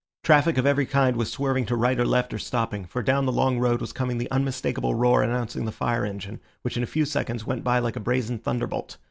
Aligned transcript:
Traffic 0.23 0.57
of 0.57 0.65
every 0.65 0.87
kind 0.87 1.15
was 1.15 1.31
swerving 1.31 1.67
to 1.67 1.75
right 1.75 1.99
or 1.99 2.07
left 2.07 2.33
or 2.33 2.39
stopping, 2.39 2.85
for 2.85 3.03
down 3.03 3.27
the 3.27 3.31
long 3.31 3.59
road 3.59 3.79
was 3.79 3.93
coming 3.93 4.17
the 4.17 4.31
unmistakable 4.31 4.95
roar 4.95 5.21
announcing 5.21 5.65
the 5.65 5.71
fire 5.71 6.03
engine, 6.05 6.39
which 6.63 6.75
in 6.75 6.81
a 6.81 6.87
few 6.87 7.05
seconds 7.05 7.45
went 7.45 7.63
by 7.63 7.77
like 7.77 7.95
a 7.95 7.99
brazen 7.99 8.39
thunderbolt. 8.39 8.97